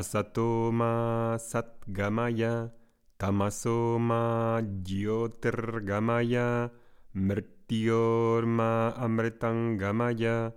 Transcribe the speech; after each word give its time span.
Asatoma 0.00 1.36
Satgamaya 1.36 2.72
Tamasoma 3.18 4.62
Jyotirgamaya 4.82 6.70
Mrityorma 7.14 8.96
Amritangamaya 8.96 10.54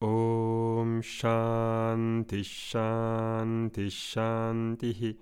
Om 0.00 1.02
Shanti 1.02 2.44
Shanti 2.44 3.90
Shanti 3.90 5.18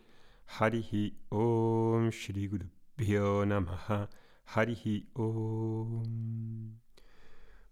Harihi 0.61 1.15
Om 1.33 2.11
Shri 2.11 2.49
Guru 2.49 2.69
Namaha. 3.47 4.11
Harihi 4.45 5.07
Om. 5.15 6.05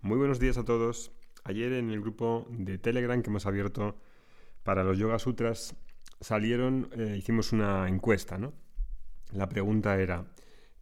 Muy 0.01 0.16
buenos 0.16 0.41
días 0.41 0.56
a 0.56 0.65
todos. 0.65 1.12
Ayer 1.45 1.74
en 1.74 1.91
el 1.91 2.01
grupo 2.01 2.47
de 2.48 2.79
Telegram 2.79 3.20
que 3.20 3.29
hemos 3.29 3.45
abierto 3.45 3.95
para 4.62 4.84
los 4.84 4.97
Yoga 4.97 5.19
Sutras 5.19 5.74
salieron, 6.20 6.91
eh, 6.92 7.16
hicimos 7.19 7.52
una 7.52 7.88
encuesta, 7.88 8.38
¿no? 8.38 8.52
La 9.33 9.48
pregunta 9.48 9.98
era, 9.98 10.27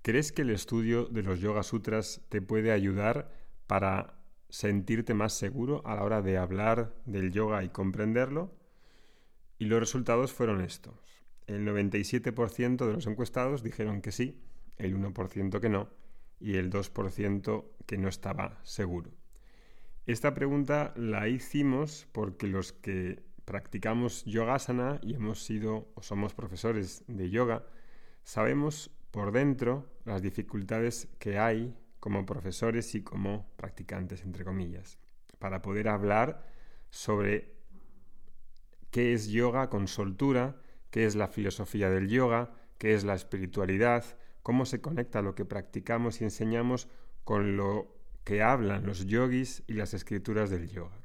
¿crees 0.03 0.33
que 0.33 0.43
el 0.43 0.51
estudio 0.51 1.07
de 1.07 1.23
los 1.23 1.41
Yoga 1.41 1.63
Sutras 1.63 2.23
te 2.29 2.43
puede 2.43 2.73
ayudar 2.73 3.33
para 3.67 4.19
sentirte 4.49 5.15
más 5.15 5.33
seguro 5.33 5.83
a 5.87 5.95
la 5.95 6.03
hora 6.03 6.23
de 6.23 6.37
hablar 6.37 6.95
del 7.07 7.33
yoga 7.33 7.63
y 7.63 7.69
comprenderlo? 7.69 8.53
Y 9.59 9.67
los 9.67 9.79
resultados 9.79 10.33
fueron 10.33 10.61
estos. 10.61 10.95
El 11.47 11.67
97% 11.67 12.87
de 12.87 12.93
los 12.93 13.07
encuestados 13.07 13.63
dijeron 13.63 14.01
que 14.01 14.13
sí, 14.13 14.43
el 14.77 14.97
1% 14.97 15.61
que 15.61 15.69
no 15.69 15.89
y 16.41 16.57
el 16.57 16.71
2% 16.71 17.65
que 17.87 17.99
no 17.99 18.09
estaba 18.09 18.59
seguro. 18.65 19.11
Esta 20.07 20.35
pregunta 20.35 20.93
la 20.97 21.29
hicimos 21.29 22.09
porque 22.13 22.47
los 22.49 22.73
que 22.73 23.23
practicamos 23.51 24.25
yogasana 24.27 25.01
y 25.03 25.15
hemos 25.15 25.43
sido 25.43 25.89
o 25.97 26.03
somos 26.03 26.35
profesores 26.35 27.03
de 27.09 27.31
yoga, 27.31 27.67
sabemos 28.23 28.93
por 29.11 29.33
dentro 29.33 29.91
las 30.05 30.23
dificultades 30.23 31.09
que 31.19 31.37
hay 31.37 31.77
como 31.99 32.25
profesores 32.25 32.95
y 32.95 33.03
como 33.03 33.51
practicantes, 33.57 34.23
entre 34.23 34.45
comillas, 34.45 35.01
para 35.41 35.63
poder 35.63 35.89
hablar 35.89 36.47
sobre 36.91 37.57
qué 38.93 39.15
es 39.15 39.27
yoga 39.27 39.69
con 39.69 39.89
soltura, 39.89 40.55
qué 40.93 41.05
es 41.05 41.17
la 41.17 41.27
filosofía 41.27 41.91
del 41.91 42.09
yoga, 42.09 42.53
qué 42.79 42.95
es 42.95 43.03
la 43.03 43.15
espiritualidad, 43.15 44.05
cómo 44.45 44.65
se 44.65 44.81
conecta 44.81 45.23
lo 45.23 45.35
que 45.35 45.45
practicamos 45.45 46.21
y 46.21 46.25
enseñamos 46.25 46.87
con 47.25 47.57
lo 47.57 47.97
que 48.23 48.45
hablan 48.45 48.87
los 48.87 49.07
yogis 49.07 49.65
y 49.67 49.73
las 49.73 49.93
escrituras 49.93 50.51
del 50.51 50.69
yoga, 50.69 51.01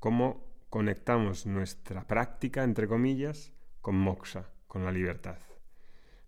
cómo 0.00 0.47
conectamos 0.70 1.46
nuestra 1.46 2.06
práctica, 2.06 2.64
entre 2.64 2.88
comillas, 2.88 3.52
con 3.80 3.96
moksha, 3.96 4.50
con 4.66 4.84
la 4.84 4.92
libertad. 4.92 5.38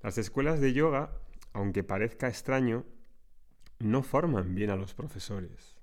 Las 0.02 0.19
escuelas 0.19 0.60
de 0.60 0.72
yoga, 0.72 1.12
aunque 1.52 1.84
parezca 1.84 2.28
extraño, 2.28 2.84
no 3.78 4.02
forman 4.02 4.55
bien 4.55 4.70
a 4.70 4.77
los 4.77 4.94
profesores. 4.94 5.77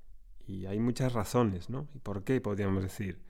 Y 0.48 0.66
hay 0.66 0.80
muchas 0.80 1.14
razones, 1.14 1.70
¿no? 1.70 1.88
¿Y 1.94 2.00
por 2.00 2.24
qué 2.24 2.40
podríamos 2.42 2.84
decir? 2.84 3.22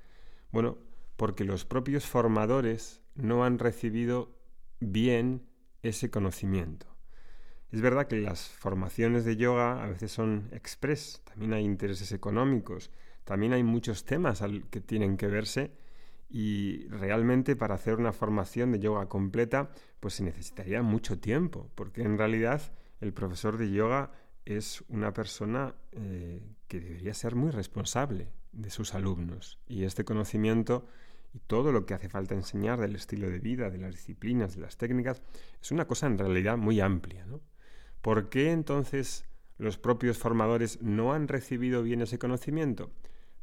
Bueno, 0.51 0.77
porque 1.15 1.43
los 1.43 1.65
propios 1.65 2.05
formadores 2.05 3.01
no 3.15 3.43
han 3.43 3.59
recibido 3.59 4.37
bien 4.79 5.47
ese 5.81 6.11
conocimiento. 6.11 6.85
Es 7.71 7.81
verdad 7.81 8.07
que 8.07 8.17
las 8.17 8.47
formaciones 8.47 9.25
de 9.25 9.35
yoga 9.35 9.83
a 9.83 9.87
veces 9.87 10.11
son 10.11 10.47
express, 10.53 11.21
también 11.25 11.53
hay 11.53 11.65
intereses 11.65 12.11
económicos, 12.13 12.91
también 13.27 13.51
hay 13.51 13.61
muchos 13.61 14.05
temas 14.05 14.41
que 14.69 14.79
tienen 14.79 15.17
que 15.17 15.27
verse 15.27 15.71
y 16.29 16.87
realmente 16.87 17.57
para 17.57 17.75
hacer 17.75 17.95
una 17.95 18.13
formación 18.13 18.71
de 18.71 18.79
yoga 18.79 19.09
completa 19.09 19.69
pues 19.99 20.13
se 20.13 20.23
necesitaría 20.23 20.81
mucho 20.81 21.19
tiempo, 21.19 21.69
porque 21.75 22.03
en 22.03 22.17
realidad 22.17 22.61
el 23.01 23.11
profesor 23.11 23.57
de 23.57 23.69
yoga 23.69 24.11
es 24.45 24.81
una 24.87 25.13
persona 25.13 25.75
eh, 25.91 26.41
que 26.69 26.79
debería 26.79 27.13
ser 27.13 27.35
muy 27.35 27.51
responsable 27.51 28.31
de 28.53 28.69
sus 28.69 28.95
alumnos 28.95 29.59
y 29.67 29.83
este 29.83 30.05
conocimiento 30.05 30.87
y 31.33 31.39
todo 31.39 31.73
lo 31.73 31.85
que 31.85 31.95
hace 31.95 32.07
falta 32.07 32.33
enseñar 32.33 32.79
del 32.79 32.95
estilo 32.95 33.29
de 33.29 33.39
vida, 33.39 33.69
de 33.69 33.77
las 33.77 33.91
disciplinas, 33.91 34.55
de 34.55 34.61
las 34.61 34.77
técnicas, 34.77 35.21
es 35.61 35.71
una 35.73 35.85
cosa 35.85 36.07
en 36.07 36.17
realidad 36.17 36.55
muy 36.55 36.79
amplia. 36.79 37.25
¿no? 37.25 37.41
¿Por 38.01 38.29
qué 38.29 38.53
entonces 38.53 39.25
los 39.57 39.77
propios 39.77 40.17
formadores 40.17 40.81
no 40.81 41.11
han 41.11 41.27
recibido 41.27 41.83
bien 41.83 42.01
ese 42.01 42.17
conocimiento? 42.17 42.89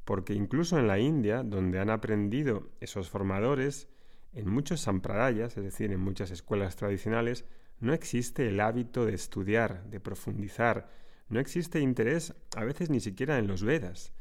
Porque 0.04 0.34
incluso 0.34 0.78
en 0.78 0.87
la 0.87 0.98
India, 0.98 1.42
donde 1.42 1.81
han 1.81 1.91
aprendido 1.91 2.69
esos 2.81 3.10
formadores, 3.10 3.88
en 4.32 4.48
muchos 4.48 4.81
sampradayas, 4.81 5.56
es 5.56 5.65
decir, 5.65 5.92
en 5.92 6.00
muchas 6.00 6.31
escuelas 6.31 6.76
tradicionales, 6.76 7.44
no 7.81 7.92
existe 7.92 8.48
el 8.48 8.60
hábito 8.60 9.06
de 9.06 9.14
estudiar, 9.14 9.84
de 9.91 10.00
profundizar, 10.00 10.91
no 11.28 11.41
existe 11.41 11.81
interés 11.81 12.34
a 12.56 12.64
veces 12.64 12.91
ni 12.91 13.00
siquiera 13.00 13.38
en 13.38 13.47
los 13.47 13.62
Vedas, 13.62 14.12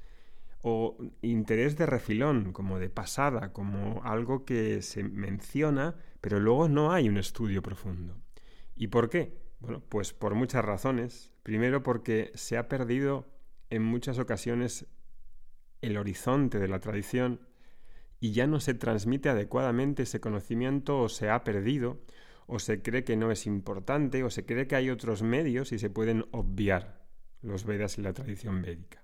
o 0.62 0.98
interés 1.22 1.76
de 1.78 1.86
refilón, 1.86 2.54
como 2.54 2.80
de 2.80 2.90
pasada, 2.90 3.52
como 3.52 4.02
algo 4.04 4.46
que 4.46 4.82
se 4.82 5.04
menciona, 5.04 5.96
pero 6.22 6.40
luego 6.40 6.70
no 6.70 6.94
hay 6.94 7.10
un 7.10 7.18
estudio 7.18 7.62
profundo. 7.62 8.18
¿Y 8.76 8.88
por 8.88 9.10
qué? 9.10 9.38
Bueno, 9.60 9.82
pues 9.90 10.14
por 10.14 10.36
muchas 10.36 10.64
razones. 10.64 11.34
Primero 11.44 11.84
porque 11.84 12.32
se 12.36 12.58
ha 12.58 12.70
perdido 12.70 13.28
en 13.70 13.84
muchas 13.84 14.20
ocasiones 14.20 14.88
el 15.84 15.98
horizonte 15.98 16.60
de 16.60 16.68
la 16.68 16.80
tradición 16.80 17.42
y 18.20 18.32
ya 18.32 18.48
no 18.48 18.60
se 18.60 18.74
transmite 18.74 19.30
adecuadamente 19.30 20.04
ese 20.04 20.22
conocimiento 20.22 21.00
o 21.00 21.10
se 21.10 21.30
ha 21.30 21.44
perdido 21.44 22.00
o 22.48 22.60
se 22.60 22.82
cree 22.82 23.04
que 23.04 23.18
no 23.18 23.32
es 23.32 23.46
importante 23.46 24.24
o 24.24 24.30
se 24.30 24.46
cree 24.46 24.66
que 24.66 24.78
hay 24.78 24.90
otros 24.90 25.24
medios 25.24 25.72
y 25.74 25.80
se 25.80 25.90
pueden 25.90 26.26
obviar 26.32 27.04
los 27.42 27.66
Vedas 27.66 27.98
y 27.98 28.02
la 28.02 28.14
tradición 28.14 28.62
védica. 28.62 29.04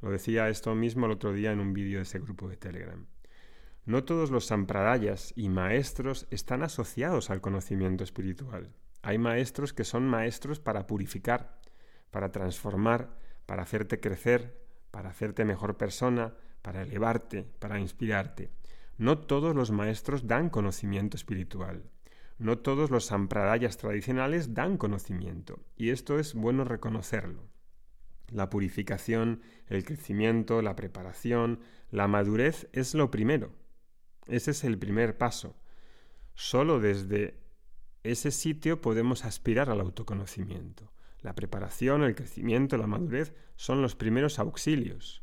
Lo 0.00 0.10
decía 0.10 0.48
esto 0.48 0.74
mismo 0.74 1.06
el 1.06 1.12
otro 1.12 1.32
día 1.32 1.50
en 1.50 1.60
un 1.60 1.72
vídeo 1.72 1.98
de 1.98 2.04
ese 2.04 2.20
grupo 2.20 2.48
de 2.48 2.56
Telegram. 2.56 3.06
No 3.84 4.04
todos 4.04 4.30
los 4.30 4.46
sampradayas 4.46 5.32
y 5.34 5.48
maestros 5.48 6.28
están 6.30 6.62
asociados 6.62 7.30
al 7.30 7.40
conocimiento 7.40 8.04
espiritual. 8.04 8.72
Hay 9.02 9.18
maestros 9.18 9.72
que 9.72 9.84
son 9.84 10.06
maestros 10.06 10.60
para 10.60 10.86
purificar, 10.86 11.58
para 12.10 12.30
transformar, 12.30 13.18
para 13.46 13.62
hacerte 13.62 13.98
crecer, 13.98 14.60
para 14.90 15.10
hacerte 15.10 15.44
mejor 15.44 15.76
persona, 15.76 16.34
para 16.62 16.82
elevarte, 16.82 17.44
para 17.58 17.78
inspirarte. 17.78 18.50
No 18.98 19.18
todos 19.18 19.54
los 19.54 19.70
maestros 19.70 20.26
dan 20.26 20.50
conocimiento 20.50 21.16
espiritual. 21.16 21.84
No 22.38 22.58
todos 22.58 22.90
los 22.90 23.06
sampradayas 23.06 23.76
tradicionales 23.76 24.54
dan 24.54 24.78
conocimiento, 24.78 25.60
y 25.76 25.90
esto 25.90 26.18
es 26.18 26.34
bueno 26.34 26.64
reconocerlo. 26.64 27.48
La 28.28 28.48
purificación, 28.48 29.42
el 29.66 29.84
crecimiento, 29.84 30.62
la 30.62 30.76
preparación, 30.76 31.60
la 31.90 32.08
madurez 32.08 32.68
es 32.72 32.94
lo 32.94 33.10
primero. 33.10 33.52
Ese 34.26 34.52
es 34.52 34.64
el 34.64 34.78
primer 34.78 35.18
paso. 35.18 35.56
Solo 36.34 36.80
desde 36.80 37.40
ese 38.04 38.30
sitio 38.30 38.80
podemos 38.80 39.24
aspirar 39.24 39.68
al 39.68 39.80
autoconocimiento. 39.80 40.90
La 41.22 41.34
preparación, 41.34 42.02
el 42.02 42.14
crecimiento, 42.14 42.76
la 42.76 42.86
madurez 42.86 43.34
son 43.56 43.82
los 43.82 43.94
primeros 43.94 44.38
auxilios. 44.38 45.22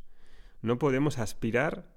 No 0.61 0.77
podemos 0.77 1.17
aspirar 1.17 1.95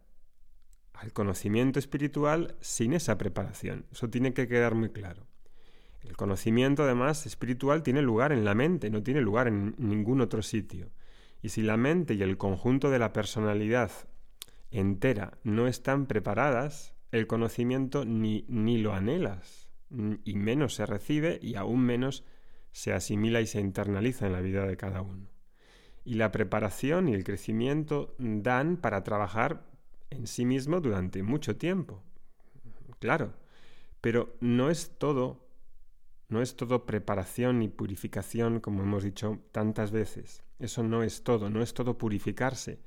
al 0.93 1.13
conocimiento 1.13 1.79
espiritual 1.79 2.57
sin 2.61 2.93
esa 2.93 3.19
preparación. 3.19 3.87
Eso 3.91 4.11
tiene 4.11 4.35
que 4.35 4.49
quedar 4.49 4.75
muy 4.75 4.91
claro. 4.91 5.27
El 6.03 6.17
conocimiento, 6.17 6.83
además, 6.83 7.27
espiritual 7.27 7.83
tiene 7.83 8.03
lugar 8.03 8.33
en 8.33 8.45
la 8.45 8.55
mente, 8.55 8.91
no 8.91 9.03
tiene 9.03 9.21
lugar 9.21 9.49
en 9.49 9.75
ningún 9.79 10.21
otro 10.21 10.43
sitio. 10.43 10.91
Y 11.43 11.51
si 11.51 11.63
la 11.63 11.77
mente 11.77 12.15
y 12.15 12.23
el 12.23 12.39
conjunto 12.39 12.91
de 12.91 12.99
la 12.99 13.13
personalidad 13.13 13.91
entera 14.71 15.39
no 15.43 15.67
están 15.67 16.07
preparadas, 16.07 16.95
el 17.13 17.27
conocimiento 17.27 18.05
ni, 18.05 18.45
ni 18.49 18.79
lo 18.79 18.95
anhelas, 18.95 19.69
y 20.25 20.35
menos 20.37 20.75
se 20.75 20.87
recibe 20.87 21.39
y 21.43 21.57
aún 21.57 21.81
menos 21.81 22.25
se 22.73 22.93
asimila 22.93 23.41
y 23.41 23.47
se 23.47 23.61
internaliza 23.61 24.27
en 24.27 24.33
la 24.33 24.41
vida 24.41 24.67
de 24.67 24.77
cada 24.77 25.03
uno. 25.03 25.29
Y 26.05 26.15
la 26.15 26.33
preparación 26.33 27.09
y 27.09 27.15
el 27.15 27.25
crecimiento 27.25 28.15
dan 28.19 28.77
para 28.77 29.05
trabajar 29.05 29.67
en 30.11 30.27
sí 30.27 30.45
mismo 30.45 30.81
durante 30.81 31.23
mucho 31.23 31.57
tiempo. 31.57 32.03
Claro, 32.99 33.35
pero 34.01 34.37
no 34.41 34.71
es 34.71 34.99
todo, 34.99 35.47
no 36.29 36.43
es 36.43 36.57
todo 36.57 36.87
preparación 36.87 37.63
y 37.63 37.69
purificación, 37.69 38.61
como 38.61 38.83
hemos 38.83 39.05
dicho 39.05 39.39
tantas 39.53 39.91
veces. 39.91 40.43
Eso 40.59 40.83
no 40.83 41.03
es 41.03 41.23
todo, 41.23 41.51
no 41.51 41.63
es 41.63 41.75
todo 41.75 41.99
purificarse. 41.99 42.81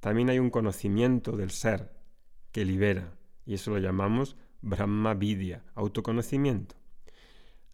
También 0.00 0.30
hay 0.30 0.38
un 0.38 0.50
conocimiento 0.50 1.36
del 1.36 1.50
ser 1.50 1.92
que 2.52 2.64
libera, 2.64 3.16
y 3.44 3.54
eso 3.54 3.70
lo 3.70 3.78
llamamos 3.78 4.36
Brahma 4.62 5.14
Vidya, 5.14 5.64
autoconocimiento. 5.74 6.76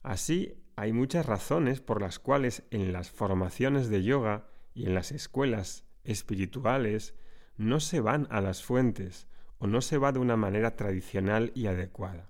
Así, 0.03 0.55
hay 0.77 0.93
muchas 0.93 1.25
razones 1.25 1.81
por 1.81 2.03
las 2.03 2.19
cuales 2.19 2.63
en 2.71 2.93
las 2.93 3.11
formaciones 3.11 3.89
de 3.89 4.03
yoga 4.03 4.47
y 4.75 4.85
en 4.85 4.95
las 4.95 5.11
escuelas 5.11 5.85
espirituales 6.05 7.15
no 7.57 7.81
se 7.81 8.01
van 8.01 8.29
a 8.31 8.43
las 8.43 8.63
fuentes 8.63 9.27
o 9.59 9.67
no 9.67 9.81
se 9.81 9.97
va 9.97 10.13
de 10.13 10.19
una 10.19 10.37
manera 10.37 10.77
tradicional 10.77 11.51
y 11.55 11.67
adecuada. 11.67 12.29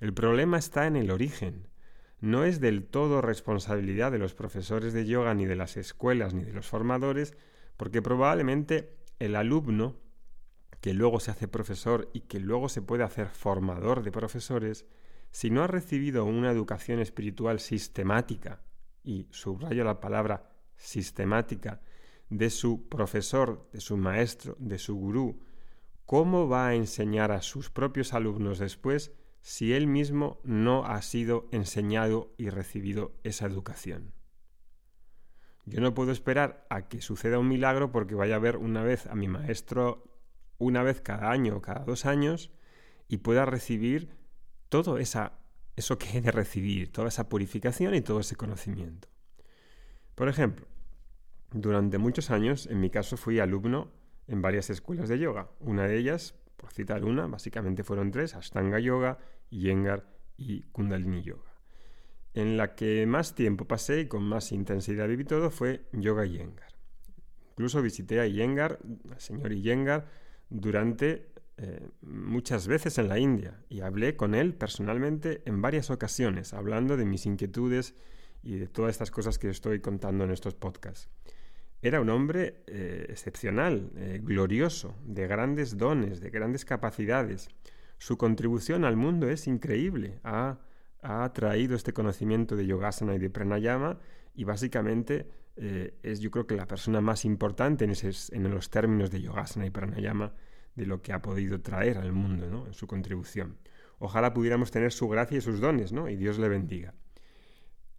El 0.00 0.12
problema 0.12 0.58
está 0.58 0.86
en 0.86 0.96
el 0.96 1.10
origen. 1.10 1.66
No 2.20 2.44
es 2.44 2.60
del 2.60 2.84
todo 2.84 3.22
responsabilidad 3.22 4.12
de 4.12 4.18
los 4.18 4.34
profesores 4.34 4.92
de 4.92 5.06
yoga, 5.06 5.32
ni 5.32 5.46
de 5.46 5.56
las 5.56 5.78
escuelas, 5.78 6.34
ni 6.34 6.44
de 6.44 6.52
los 6.52 6.66
formadores, 6.66 7.34
porque 7.78 8.02
probablemente 8.02 8.96
el 9.18 9.34
alumno, 9.34 9.96
que 10.82 10.92
luego 10.92 11.20
se 11.20 11.30
hace 11.30 11.48
profesor 11.48 12.10
y 12.12 12.20
que 12.20 12.38
luego 12.38 12.68
se 12.68 12.82
puede 12.82 13.02
hacer 13.02 13.28
formador 13.28 14.02
de 14.02 14.12
profesores, 14.12 14.84
si 15.30 15.50
no 15.50 15.62
ha 15.62 15.66
recibido 15.66 16.24
una 16.24 16.50
educación 16.50 17.00
espiritual 17.00 17.60
sistemática, 17.60 18.62
y 19.02 19.26
subrayo 19.30 19.84
la 19.84 20.00
palabra 20.00 20.50
sistemática, 20.76 21.80
de 22.30 22.50
su 22.50 22.88
profesor, 22.88 23.68
de 23.72 23.80
su 23.80 23.96
maestro, 23.96 24.56
de 24.58 24.78
su 24.78 24.96
gurú, 24.96 25.40
¿cómo 26.04 26.48
va 26.48 26.68
a 26.68 26.74
enseñar 26.74 27.32
a 27.32 27.42
sus 27.42 27.70
propios 27.70 28.12
alumnos 28.12 28.58
después 28.58 29.12
si 29.40 29.72
él 29.72 29.86
mismo 29.86 30.40
no 30.44 30.84
ha 30.84 31.00
sido 31.02 31.48
enseñado 31.52 32.34
y 32.36 32.50
recibido 32.50 33.12
esa 33.24 33.46
educación? 33.46 34.12
Yo 35.64 35.80
no 35.80 35.94
puedo 35.94 36.12
esperar 36.12 36.66
a 36.70 36.88
que 36.88 37.00
suceda 37.00 37.38
un 37.38 37.48
milagro 37.48 37.92
porque 37.92 38.14
vaya 38.14 38.36
a 38.36 38.40
ver 38.40 38.56
una 38.56 38.82
vez 38.82 39.06
a 39.06 39.14
mi 39.14 39.28
maestro 39.28 40.04
una 40.58 40.82
vez 40.82 41.00
cada 41.00 41.30
año 41.30 41.56
o 41.56 41.62
cada 41.62 41.84
dos 41.84 42.04
años 42.04 42.50
y 43.06 43.18
pueda 43.18 43.44
recibir 43.44 44.16
todo 44.68 44.98
esa, 44.98 45.38
eso 45.76 45.98
que 45.98 46.18
he 46.18 46.20
de 46.20 46.30
recibir, 46.30 46.92
toda 46.92 47.08
esa 47.08 47.28
purificación 47.28 47.94
y 47.94 48.00
todo 48.00 48.20
ese 48.20 48.36
conocimiento. 48.36 49.08
Por 50.14 50.28
ejemplo, 50.28 50.66
durante 51.52 51.98
muchos 51.98 52.30
años, 52.30 52.66
en 52.66 52.80
mi 52.80 52.90
caso, 52.90 53.16
fui 53.16 53.38
alumno 53.38 53.90
en 54.26 54.42
varias 54.42 54.70
escuelas 54.70 55.08
de 55.08 55.18
yoga. 55.18 55.48
Una 55.60 55.86
de 55.86 55.96
ellas, 55.96 56.34
por 56.56 56.72
citar 56.72 57.04
una, 57.04 57.26
básicamente 57.26 57.84
fueron 57.84 58.10
tres, 58.10 58.34
Ashtanga 58.34 58.78
Yoga, 58.78 59.18
Yengar 59.50 60.06
y 60.36 60.62
Kundalini 60.64 61.22
Yoga. 61.22 61.54
En 62.34 62.56
la 62.56 62.74
que 62.74 63.06
más 63.06 63.34
tiempo 63.34 63.64
pasé 63.66 64.00
y 64.00 64.08
con 64.08 64.22
más 64.22 64.52
intensidad 64.52 65.08
viví 65.08 65.24
todo 65.24 65.50
fue 65.50 65.86
Yoga 65.92 66.26
Yengar. 66.26 66.72
Incluso 67.52 67.82
visité 67.82 68.20
a 68.20 68.26
Yengar, 68.26 68.78
al 69.10 69.20
señor 69.20 69.54
Yengar, 69.54 70.06
durante 70.50 71.32
eh, 71.60 71.80
muchas 72.02 72.68
veces 72.68 72.98
en 72.98 73.08
la 73.08 73.18
India 73.18 73.64
y 73.68 73.80
hablé 73.80 74.14
con 74.14 74.36
él 74.36 74.54
personalmente 74.54 75.42
en 75.44 75.60
varias 75.60 75.90
ocasiones, 75.90 76.54
hablando 76.54 76.96
de 76.96 77.04
mis 77.04 77.26
inquietudes 77.26 77.96
y 78.44 78.58
de 78.58 78.68
todas 78.68 78.92
estas 78.92 79.10
cosas 79.10 79.40
que 79.40 79.50
estoy 79.50 79.80
contando 79.80 80.22
en 80.22 80.30
estos 80.30 80.54
podcasts. 80.54 81.08
Era 81.82 82.00
un 82.00 82.10
hombre 82.10 82.62
eh, 82.68 83.06
excepcional, 83.08 83.90
eh, 83.96 84.20
glorioso, 84.22 84.94
de 85.04 85.26
grandes 85.26 85.76
dones, 85.76 86.20
de 86.20 86.30
grandes 86.30 86.64
capacidades. 86.64 87.48
Su 87.98 88.16
contribución 88.16 88.84
al 88.84 88.96
mundo 88.96 89.28
es 89.28 89.48
increíble. 89.48 90.20
Ha, 90.22 90.60
traído 91.34 91.74
este 91.74 91.92
conocimiento 91.92 92.54
de 92.54 92.66
yogasana 92.66 93.14
y 93.16 93.18
de 93.18 93.30
pranayama 93.30 93.98
y 94.34 94.44
básicamente 94.44 95.26
es 95.56 96.18
yo 96.18 96.30
creo 96.32 96.46
que 96.46 96.56
la 96.56 96.66
persona 96.66 97.00
más 97.00 97.24
importante 97.24 97.84
en, 97.84 97.92
en 97.92 98.50
los 98.50 98.68
términos 98.68 99.10
de 99.10 99.22
yogasana 99.22 99.66
y 99.66 99.70
pranayama 99.70 100.34
de 100.78 100.86
lo 100.86 101.02
que 101.02 101.12
ha 101.12 101.20
podido 101.20 101.60
traer 101.60 101.98
al 101.98 102.12
mundo 102.12 102.48
¿no? 102.48 102.66
en 102.66 102.72
su 102.72 102.86
contribución. 102.86 103.58
Ojalá 103.98 104.32
pudiéramos 104.32 104.70
tener 104.70 104.92
su 104.92 105.08
gracia 105.08 105.38
y 105.38 105.40
sus 105.42 105.60
dones, 105.60 105.92
¿no? 105.92 106.08
y 106.08 106.16
Dios 106.16 106.38
le 106.38 106.48
bendiga. 106.48 106.94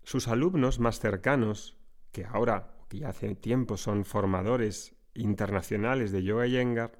Sus 0.02 0.28
alumnos 0.28 0.80
más 0.80 1.00
cercanos, 1.00 1.78
que 2.12 2.26
ahora, 2.26 2.74
que 2.88 3.00
ya 3.00 3.10
hace 3.10 3.36
tiempo 3.36 3.78
son 3.78 4.06
formadores 4.06 4.96
internacionales 5.14 6.12
de 6.12 6.24
yoga 6.24 6.48
yengar, 6.48 6.98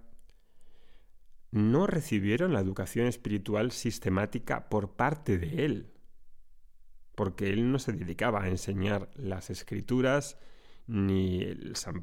no 1.52 1.88
recibieron 1.88 2.54
la 2.54 2.60
educación 2.60 3.08
espiritual 3.08 3.72
sistemática 3.72 4.70
por 4.70 4.96
parte 4.96 5.38
de 5.38 5.66
él, 5.66 5.94
porque 7.16 7.52
él 7.52 7.72
no 7.72 7.80
se 7.80 7.94
dedicaba 7.94 8.44
a 8.44 8.50
enseñar 8.50 9.10
las 9.16 9.50
escrituras, 9.50 10.38
ni 10.90 11.46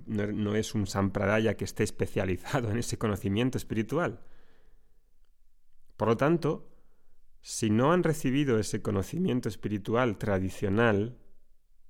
no, 0.07 0.55
es 0.55 0.75
un 0.77 0.87
sampradaya 0.87 1.57
que 1.57 1.65
esté 1.65 1.83
especializado 1.83 2.71
en 2.71 2.79
ese 2.79 2.99
conocimiento 2.99 3.59
espiritual. 3.59 4.21
Por 5.97 6.09
lo 6.09 6.17
tanto, 6.17 6.71
si 7.41 7.69
no 7.69 7.93
han 7.93 8.05
recibido 8.05 8.61
ese 8.61 8.83
conocimiento 8.83 9.49
espiritual 9.49 10.19
tradicional 10.19 11.19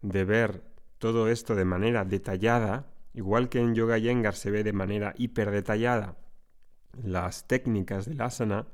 de 0.01 0.25
ver 0.25 0.65
todo 0.97 1.29
esto 1.29 1.55
de 1.55 1.67
manera 1.67 2.07
detallada, 2.07 2.95
igual 3.13 3.51
que 3.51 3.61
en 3.61 3.75
Yoga 3.75 3.99
Yengar 3.99 4.35
se 4.35 4.51
ve 4.51 4.65
de 4.65 4.73
manera 4.73 5.13
hiperdetallada 5.19 6.17
las 7.05 7.47
técnicas 7.47 8.07
del 8.07 8.23
asana, 8.23 8.69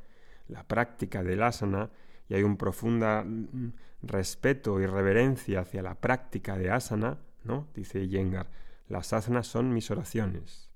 la 0.47 0.63
práctica 0.69 1.25
del 1.25 1.43
asana, 1.43 1.91
y 2.29 2.35
hay 2.35 2.45
un 2.45 2.57
profundo 2.57 3.25
mm, 3.25 3.73
respeto 4.03 4.81
y 4.81 4.87
reverencia 4.87 5.63
hacia 5.63 5.83
la 5.83 6.01
práctica 6.01 6.57
de 6.57 6.71
asana, 6.71 7.19
¿no? 7.45 7.69
Dice 7.75 8.09
Yengar, 8.09 8.51
las 8.89 9.13
asanas 9.13 9.47
son 9.47 9.73
mis 9.73 9.91
oraciones 9.91 10.71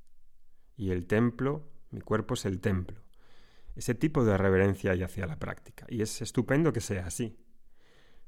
y 0.76 0.90
el 0.90 1.06
templo, 1.06 1.68
mi 1.90 2.00
cuerpo 2.00 2.34
es 2.34 2.44
el 2.44 2.60
templo. 2.60 3.00
Ese 3.74 3.94
tipo 3.94 4.24
de 4.24 4.38
reverencia 4.38 4.92
hay 4.92 5.02
hacia 5.02 5.26
la 5.26 5.38
práctica 5.38 5.86
y 5.88 6.02
es 6.02 6.22
estupendo 6.22 6.72
que 6.72 6.80
sea 6.80 7.06
así. 7.06 7.36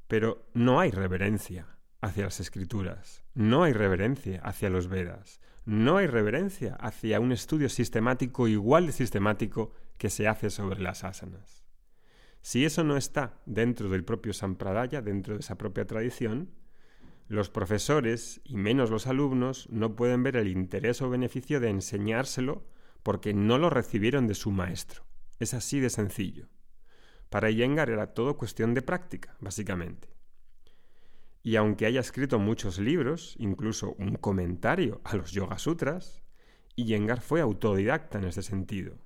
Pero 0.07 0.49
no 0.55 0.81
hay 0.81 0.91
reverencia 0.91 1.79
hacia 2.01 2.25
las 2.25 2.41
escrituras, 2.41 3.25
no 3.35 3.65
hay 3.65 3.73
reverencia 3.73 4.41
hacia 4.43 4.71
los 4.71 4.89
Vedas, 4.89 5.41
no 5.65 5.99
hay 5.99 6.07
reverencia 6.07 6.75
hacia 6.77 7.21
un 7.21 7.33
estudio 7.33 7.69
sistemático 7.69 8.49
igual 8.49 8.87
de 8.87 8.93
sistemático 8.93 9.73
que 9.99 10.11
se 10.11 10.29
hace 10.29 10.49
sobre 10.49 10.81
las 10.81 11.05
asanas. 11.05 11.65
Si 12.41 12.65
eso 12.65 12.85
no 12.85 12.97
está 12.97 13.41
dentro 13.47 13.89
del 13.89 14.05
propio 14.05 14.33
Sampradaya, 14.33 15.03
dentro 15.03 15.35
de 15.35 15.41
esa 15.41 15.59
propia 15.59 15.87
tradición, 15.87 16.51
los 17.29 17.51
profesores, 17.51 18.41
y 18.45 18.57
menos 18.57 18.91
los 18.91 19.07
alumnos, 19.07 19.69
no 19.71 19.95
pueden 19.95 20.23
ver 20.23 20.37
el 20.37 20.49
interés 20.49 21.03
o 21.03 21.11
beneficio 21.11 21.61
de 21.61 21.69
enseñárselo 21.69 22.65
porque 23.03 23.35
no 23.35 23.59
lo 23.59 23.69
recibieron 23.69 24.27
de 24.27 24.35
su 24.35 24.51
maestro. 24.51 25.05
Es 25.39 25.53
así 25.53 25.79
de 25.79 25.91
sencillo. 25.91 26.49
Para 27.29 27.51
Iyengar 27.51 27.91
era 27.91 28.15
todo 28.15 28.39
cuestión 28.39 28.73
de 28.73 28.81
práctica, 28.81 29.37
básicamente. 29.41 30.09
Y 31.43 31.57
aunque 31.57 31.87
haya 31.87 32.01
escrito 32.01 32.39
muchos 32.39 32.79
libros, 32.79 33.37
incluso 33.39 33.95
un 33.99 34.17
comentario 34.17 35.01
a 35.05 35.15
los 35.15 35.31
Yoga 35.33 35.59
Sutras, 35.59 36.23
Iyengar 36.77 37.21
fue 37.21 37.43
autodidacta 37.43 38.19
en 38.19 38.25
ese 38.25 38.43
sentido. 38.43 38.99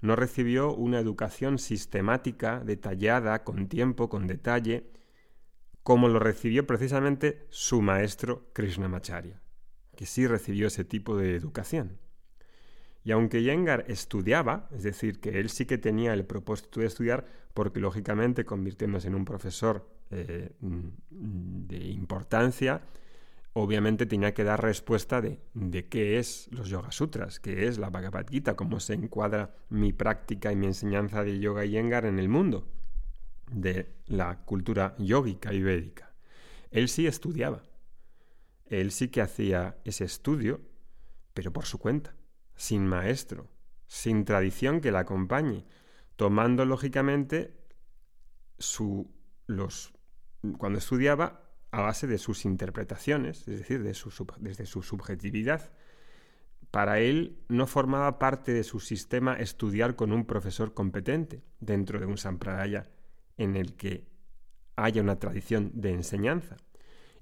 No 0.00 0.14
recibió 0.14 0.74
una 0.74 0.98
educación 0.98 1.58
sistemática, 1.58 2.60
detallada, 2.60 3.44
con 3.44 3.68
tiempo, 3.68 4.08
con 4.08 4.26
detalle, 4.26 4.90
como 5.82 6.08
lo 6.08 6.18
recibió 6.18 6.66
precisamente 6.66 7.46
su 7.50 7.82
maestro 7.82 8.48
Krishnamacharya, 8.52 9.40
que 9.96 10.06
sí 10.06 10.26
recibió 10.26 10.68
ese 10.68 10.84
tipo 10.84 11.16
de 11.16 11.34
educación. 11.34 11.98
Y 13.04 13.10
aunque 13.10 13.42
Yengar 13.42 13.84
estudiaba, 13.88 14.68
es 14.70 14.84
decir, 14.84 15.18
que 15.20 15.40
él 15.40 15.50
sí 15.50 15.66
que 15.66 15.78
tenía 15.78 16.12
el 16.12 16.24
propósito 16.24 16.80
de 16.80 16.86
estudiar, 16.86 17.26
porque 17.52 17.80
lógicamente 17.80 18.44
convirtiéndose 18.44 19.08
en 19.08 19.16
un 19.16 19.24
profesor 19.24 19.88
eh, 20.10 20.50
de 20.60 21.78
importancia, 21.78 22.82
obviamente 23.54 24.06
tenía 24.06 24.32
que 24.34 24.44
dar 24.44 24.62
respuesta 24.62 25.20
de, 25.20 25.40
de, 25.54 25.88
qué 25.88 26.20
es 26.20 26.48
los 26.52 26.68
Yoga 26.68 26.92
Sutras, 26.92 27.40
qué 27.40 27.66
es 27.66 27.78
la 27.78 27.90
Bhagavad 27.90 28.26
Gita, 28.30 28.54
cómo 28.54 28.78
se 28.78 28.94
encuadra 28.94 29.56
mi 29.68 29.92
práctica 29.92 30.52
y 30.52 30.56
mi 30.56 30.66
enseñanza 30.66 31.24
de 31.24 31.40
yoga 31.40 31.64
y 31.64 31.70
Yengar 31.70 32.06
en 32.06 32.20
el 32.20 32.28
mundo 32.28 32.68
de 33.52 33.94
la 34.06 34.44
cultura 34.44 34.94
yógica 34.98 35.52
y 35.52 35.62
védica. 35.62 36.12
Él 36.70 36.88
sí 36.88 37.06
estudiaba. 37.06 37.62
Él 38.66 38.90
sí 38.90 39.08
que 39.08 39.20
hacía 39.20 39.76
ese 39.84 40.04
estudio, 40.04 40.60
pero 41.34 41.52
por 41.52 41.66
su 41.66 41.78
cuenta, 41.78 42.14
sin 42.56 42.86
maestro, 42.86 43.50
sin 43.86 44.24
tradición 44.24 44.80
que 44.80 44.90
la 44.90 45.00
acompañe, 45.00 45.66
tomando 46.16 46.64
lógicamente 46.64 47.54
su, 48.58 49.10
los, 49.46 49.92
cuando 50.56 50.78
estudiaba 50.78 51.42
a 51.70 51.80
base 51.82 52.06
de 52.06 52.18
sus 52.18 52.44
interpretaciones, 52.44 53.40
es 53.48 53.58
decir, 53.58 53.82
de 53.82 53.94
su, 53.94 54.10
desde 54.38 54.66
su 54.66 54.82
subjetividad. 54.82 55.72
Para 56.70 57.00
él 57.00 57.38
no 57.48 57.66
formaba 57.66 58.18
parte 58.18 58.52
de 58.52 58.64
su 58.64 58.80
sistema 58.80 59.34
estudiar 59.34 59.94
con 59.96 60.12
un 60.12 60.24
profesor 60.24 60.72
competente 60.72 61.42
dentro 61.60 62.00
de 62.00 62.06
un 62.06 62.16
sampradaya 62.16 62.91
en 63.36 63.56
el 63.56 63.74
que 63.74 64.08
haya 64.76 65.02
una 65.02 65.18
tradición 65.18 65.70
de 65.74 65.92
enseñanza. 65.92 66.56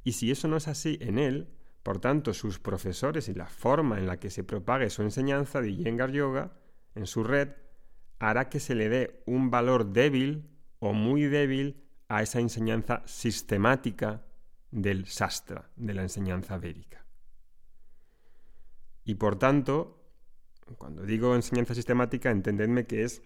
Y 0.05 0.13
si 0.13 0.31
eso 0.31 0.49
no 0.49 0.57
es 0.57 0.69
así 0.69 0.99
en 1.01 1.19
él, 1.19 1.49
por 1.83 1.99
tanto, 1.99 2.35
sus 2.35 2.59
profesores 2.59 3.29
y 3.29 3.35
la 3.35 3.47
forma 3.47 3.99
en 3.99 4.07
la 4.07 4.19
que 4.19 4.31
se 4.31 4.45
propague 4.45 4.91
su 4.91 5.03
enseñanza 5.03 5.61
de 5.61 5.75
Yengar 5.75 6.11
Yoga 6.11 6.53
en 6.95 7.07
su 7.07 7.25
red 7.25 7.51
hará 8.19 8.49
que 8.49 8.61
se 8.61 8.75
le 8.75 8.89
dé 8.89 9.23
un 9.27 9.51
valor 9.51 9.93
débil 9.93 10.51
o 10.79 10.93
muy 10.93 11.25
débil 11.25 11.89
a 12.09 12.23
esa 12.23 12.41
enseñanza 12.41 13.03
sistemática 13.07 14.27
del 14.71 15.07
sastra, 15.07 15.71
de 15.77 15.95
la 15.95 16.03
enseñanza 16.03 16.59
védica. 16.59 17.05
Y 19.05 19.15
por 19.15 19.39
tanto, 19.39 20.01
cuando 20.77 21.05
digo 21.05 21.35
enseñanza 21.35 21.75
sistemática, 21.75 22.31
entendedme 22.31 22.87
que 22.87 23.05
es, 23.05 23.23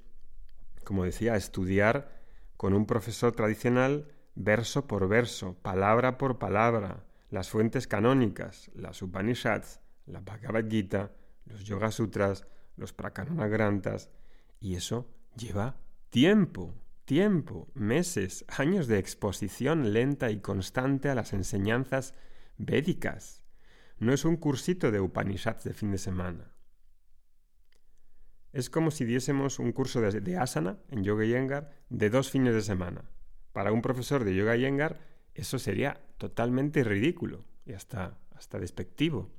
como 0.84 1.04
decía, 1.04 1.36
estudiar 1.36 2.13
con 2.56 2.74
un 2.74 2.86
profesor 2.86 3.32
tradicional 3.32 4.08
verso 4.34 4.86
por 4.86 5.08
verso, 5.08 5.54
palabra 5.62 6.18
por 6.18 6.38
palabra, 6.38 7.04
las 7.30 7.50
fuentes 7.50 7.86
canónicas, 7.86 8.70
las 8.74 9.02
Upanishads, 9.02 9.80
la 10.06 10.20
Bhagavad 10.20 10.68
Gita, 10.68 11.12
los 11.46 11.64
Yoga 11.64 11.90
Sutras, 11.90 12.46
los 12.76 12.92
Prakarana 12.92 13.46
Granthas, 13.48 14.10
y 14.60 14.76
eso 14.76 15.10
lleva 15.36 15.76
tiempo, 16.10 16.74
tiempo, 17.04 17.68
meses, 17.74 18.44
años 18.48 18.86
de 18.86 18.98
exposición 18.98 19.92
lenta 19.92 20.30
y 20.30 20.40
constante 20.40 21.08
a 21.08 21.14
las 21.14 21.32
enseñanzas 21.32 22.14
védicas. 22.56 23.42
No 23.98 24.12
es 24.12 24.24
un 24.24 24.36
cursito 24.36 24.90
de 24.90 25.00
Upanishads 25.00 25.64
de 25.64 25.74
fin 25.74 25.90
de 25.90 25.98
semana. 25.98 26.53
Es 28.54 28.70
como 28.70 28.92
si 28.92 29.04
diésemos 29.04 29.58
un 29.58 29.72
curso 29.72 30.00
de, 30.00 30.36
asana 30.38 30.78
en 30.88 31.02
Yoga 31.02 31.24
Yengar 31.24 31.72
de 31.88 32.08
dos 32.08 32.30
fines 32.30 32.54
de 32.54 32.62
semana. 32.62 33.10
Para 33.52 33.72
un 33.72 33.82
profesor 33.82 34.22
de 34.22 34.32
Yoga 34.32 34.54
Yengar 34.54 35.00
eso 35.34 35.58
sería 35.58 36.00
totalmente 36.18 36.84
ridículo 36.84 37.44
y 37.66 37.72
hasta, 37.72 38.16
hasta 38.30 38.60
despectivo. 38.60 39.32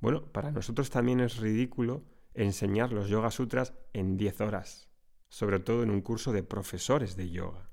Bueno, 0.00 0.32
para 0.32 0.52
nosotros 0.52 0.88
también 0.88 1.20
es 1.20 1.36
ridículo 1.36 2.04
enseñar 2.32 2.94
los 2.94 3.10
Yoga 3.10 3.30
Sutras 3.30 3.74
en 3.92 4.16
10 4.16 4.40
horas, 4.40 4.88
sobre 5.28 5.58
todo 5.58 5.82
en 5.82 5.90
un 5.90 6.00
curso 6.00 6.32
de 6.32 6.42
profesores 6.42 7.14
de 7.14 7.28
yoga. 7.28 7.68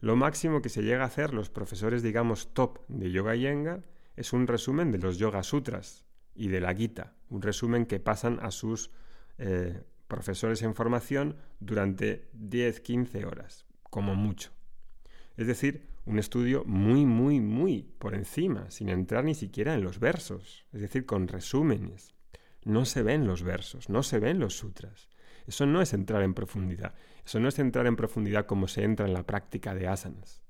Lo 0.00 0.16
máximo 0.16 0.62
que 0.62 0.70
se 0.70 0.82
llega 0.82 1.02
a 1.02 1.08
hacer 1.08 1.34
los 1.34 1.50
profesores, 1.50 2.02
digamos, 2.02 2.54
top 2.54 2.78
de 2.88 3.10
Yoga 3.10 3.34
Yengar 3.34 3.86
es 4.16 4.32
un 4.32 4.46
resumen 4.46 4.90
de 4.90 4.98
los 4.98 5.18
Yoga 5.18 5.42
Sutras 5.42 6.06
y 6.34 6.48
de 6.48 6.60
la 6.60 6.74
Gita, 6.74 7.14
un 7.28 7.42
resumen 7.42 7.84
que 7.84 8.00
pasan 8.00 8.38
a 8.40 8.50
sus 8.50 8.90
eh, 9.44 9.82
profesores 10.06 10.62
en 10.62 10.76
formación 10.76 11.36
durante 11.58 12.30
10-15 12.32 13.26
horas, 13.26 13.66
como 13.82 14.14
mucho. 14.14 14.52
Es 15.36 15.48
decir, 15.48 15.88
un 16.04 16.20
estudio 16.20 16.62
muy, 16.64 17.06
muy, 17.06 17.40
muy 17.40 17.82
por 17.98 18.14
encima, 18.14 18.70
sin 18.70 18.88
entrar 18.88 19.24
ni 19.24 19.34
siquiera 19.34 19.74
en 19.74 19.82
los 19.82 19.98
versos, 19.98 20.64
es 20.72 20.80
decir, 20.80 21.06
con 21.06 21.26
resúmenes. 21.26 22.14
No 22.64 22.84
se 22.84 23.02
ven 23.02 23.26
los 23.26 23.42
versos, 23.42 23.88
no 23.88 24.04
se 24.04 24.20
ven 24.20 24.38
los 24.38 24.56
sutras. 24.56 25.08
Eso 25.48 25.66
no 25.66 25.82
es 25.82 25.92
entrar 25.92 26.22
en 26.22 26.34
profundidad, 26.34 26.94
eso 27.26 27.40
no 27.40 27.48
es 27.48 27.58
entrar 27.58 27.88
en 27.88 27.96
profundidad 27.96 28.46
como 28.46 28.68
se 28.68 28.84
entra 28.84 29.06
en 29.06 29.14
la 29.14 29.26
práctica 29.26 29.74
de 29.74 29.88
asanas. 29.88 30.40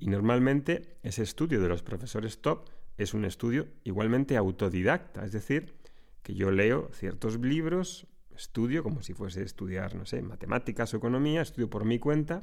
Y 0.00 0.08
normalmente 0.08 0.98
ese 1.04 1.22
estudio 1.22 1.60
de 1.60 1.68
los 1.68 1.84
profesores 1.84 2.40
top 2.40 2.70
es 2.96 3.14
un 3.14 3.24
estudio 3.24 3.68
igualmente 3.84 4.36
autodidacta, 4.36 5.24
es 5.24 5.30
decir, 5.30 5.76
que 6.26 6.34
yo 6.34 6.50
leo 6.50 6.90
ciertos 6.92 7.38
libros, 7.38 8.08
estudio 8.34 8.82
como 8.82 9.00
si 9.00 9.14
fuese 9.14 9.44
estudiar, 9.44 9.94
no 9.94 10.06
sé, 10.06 10.22
matemáticas 10.22 10.92
o 10.92 10.96
economía, 10.96 11.40
estudio 11.40 11.70
por 11.70 11.84
mi 11.84 12.00
cuenta 12.00 12.42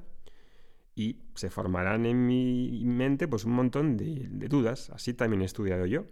y 0.96 1.20
se 1.36 1.50
formarán 1.50 2.06
en 2.06 2.26
mi 2.26 2.82
mente 2.86 3.28
pues 3.28 3.44
un 3.44 3.52
montón 3.52 3.98
de, 3.98 4.30
dudas. 4.48 4.90
Así 4.92 5.14
también 5.14 5.42
he 5.42 5.46
estudiado 5.46 5.86
yo. 5.86 6.06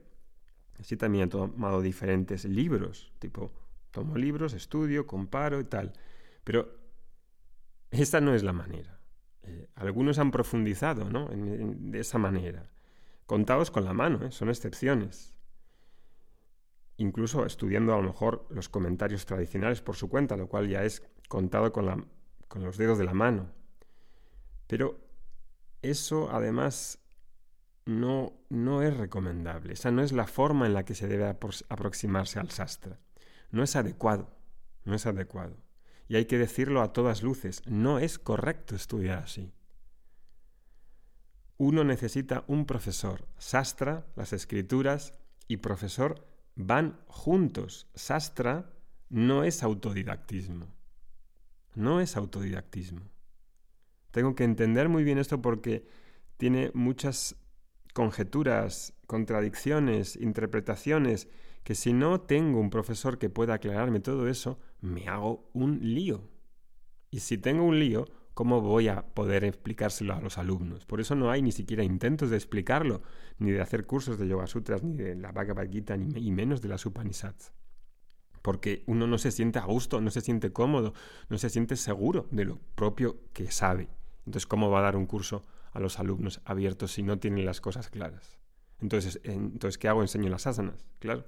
Así 0.81 0.97
también 0.97 1.23
he 1.23 1.27
tomado 1.29 1.81
diferentes 1.81 2.43
libros, 2.43 3.13
tipo, 3.19 3.53
tomo 3.91 4.17
libros, 4.17 4.51
estudio, 4.51 5.07
comparo 5.07 5.61
y 5.61 5.63
tal. 5.63 5.93
Pero 6.43 6.77
esta 7.89 8.19
no 8.19 8.35
es 8.35 8.43
la 8.43 8.51
manera. 8.51 8.99
Eh, 9.43 9.69
algunos 9.75 10.19
han 10.19 10.31
profundizado 10.31 11.09
¿no? 11.09 11.29
de 11.29 12.01
esa 12.01 12.17
manera. 12.17 12.69
Contados 13.25 13.71
con 13.71 13.85
la 13.85 13.93
mano, 13.93 14.25
¿eh? 14.25 14.31
son 14.31 14.49
excepciones. 14.49 15.33
Incluso 17.01 17.47
estudiando 17.47 17.95
a 17.95 17.97
lo 17.97 18.03
mejor 18.03 18.45
los 18.51 18.69
comentarios 18.69 19.25
tradicionales 19.25 19.81
por 19.81 19.95
su 19.95 20.07
cuenta, 20.07 20.37
lo 20.37 20.47
cual 20.47 20.69
ya 20.69 20.83
es 20.83 21.01
contado 21.27 21.71
con, 21.71 21.87
la, 21.87 22.05
con 22.47 22.63
los 22.63 22.77
dedos 22.77 22.99
de 22.99 23.05
la 23.05 23.15
mano. 23.15 23.49
Pero 24.67 24.99
eso 25.81 26.29
además 26.31 26.99
no, 27.87 28.33
no 28.49 28.83
es 28.83 28.95
recomendable. 28.95 29.73
Esa 29.73 29.89
no 29.89 30.03
es 30.03 30.11
la 30.11 30.27
forma 30.27 30.67
en 30.67 30.75
la 30.75 30.85
que 30.85 30.93
se 30.93 31.07
debe 31.07 31.25
aproximarse 31.25 32.39
al 32.39 32.51
sastra. 32.51 32.99
No 33.49 33.63
es 33.63 33.75
adecuado. 33.75 34.37
No 34.85 34.93
es 34.93 35.07
adecuado. 35.07 35.57
Y 36.07 36.17
hay 36.17 36.25
que 36.25 36.37
decirlo 36.37 36.83
a 36.83 36.93
todas 36.93 37.23
luces. 37.23 37.63
No 37.65 37.97
es 37.97 38.19
correcto 38.19 38.75
estudiar 38.75 39.23
así. 39.23 39.55
Uno 41.57 41.83
necesita 41.83 42.43
un 42.45 42.67
profesor. 42.67 43.25
Sastra, 43.39 44.05
las 44.15 44.33
escrituras 44.33 45.13
y 45.47 45.57
profesor 45.57 46.30
van 46.55 46.99
juntos. 47.07 47.87
Sastra 47.95 48.71
no 49.09 49.43
es 49.43 49.63
autodidactismo. 49.63 50.67
No 51.75 52.01
es 52.01 52.17
autodidactismo. 52.17 53.01
Tengo 54.11 54.35
que 54.35 54.43
entender 54.43 54.89
muy 54.89 55.03
bien 55.03 55.17
esto 55.17 55.41
porque 55.41 55.85
tiene 56.37 56.71
muchas 56.73 57.35
conjeturas, 57.93 58.93
contradicciones, 59.07 60.15
interpretaciones, 60.15 61.27
que 61.63 61.75
si 61.75 61.93
no 61.93 62.21
tengo 62.21 62.59
un 62.59 62.69
profesor 62.69 63.19
que 63.19 63.29
pueda 63.29 63.55
aclararme 63.55 63.99
todo 63.99 64.27
eso, 64.27 64.59
me 64.81 65.07
hago 65.07 65.49
un 65.53 65.79
lío. 65.93 66.27
Y 67.09 67.19
si 67.19 67.37
tengo 67.37 67.63
un 67.63 67.79
lío, 67.79 68.07
¿cómo 68.41 68.59
voy 68.59 68.87
a 68.87 69.05
poder 69.05 69.43
explicárselo 69.43 70.15
a 70.15 70.19
los 70.19 70.39
alumnos? 70.39 70.87
Por 70.87 70.99
eso 70.99 71.13
no 71.13 71.29
hay 71.29 71.43
ni 71.43 71.51
siquiera 71.51 71.83
intentos 71.83 72.31
de 72.31 72.37
explicarlo, 72.37 73.03
ni 73.37 73.51
de 73.51 73.61
hacer 73.61 73.85
cursos 73.85 74.17
de 74.17 74.27
Yoga 74.27 74.47
Sutras, 74.47 74.81
ni 74.81 74.95
de 74.95 75.13
la 75.13 75.31
Bhagavad 75.31 75.69
Gita, 75.69 75.95
ni 75.95 76.27
y 76.27 76.31
menos 76.31 76.59
de 76.59 76.69
las 76.69 76.83
Upanishads. 76.83 77.53
Porque 78.41 78.83
uno 78.87 79.05
no 79.05 79.19
se 79.19 79.29
siente 79.29 79.59
a 79.59 79.65
gusto, 79.65 80.01
no 80.01 80.09
se 80.09 80.21
siente 80.21 80.51
cómodo, 80.51 80.95
no 81.29 81.37
se 81.37 81.51
siente 81.51 81.75
seguro 81.75 82.27
de 82.31 82.45
lo 82.45 82.57
propio 82.73 83.19
que 83.31 83.51
sabe. 83.51 83.89
Entonces, 84.25 84.47
¿cómo 84.47 84.71
va 84.71 84.79
a 84.79 84.81
dar 84.85 84.95
un 84.95 85.05
curso 85.05 85.45
a 85.71 85.79
los 85.79 85.99
alumnos 85.99 86.41
abiertos 86.43 86.93
si 86.93 87.03
no 87.03 87.19
tienen 87.19 87.45
las 87.45 87.61
cosas 87.61 87.91
claras? 87.91 88.39
Entonces, 88.79 89.21
entonces 89.23 89.77
¿qué 89.77 89.87
hago? 89.87 90.01
Enseño 90.01 90.31
las 90.31 90.47
asanas, 90.47 90.83
claro. 90.97 91.25